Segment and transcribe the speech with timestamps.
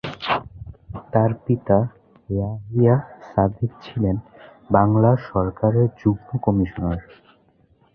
[1.13, 1.77] তার পিতা
[2.29, 2.95] ইয়াহিয়া
[3.29, 4.15] সাদেক ছিলেন
[4.69, 6.99] বাংলা সরকারের যুগ্ম কমিশনার।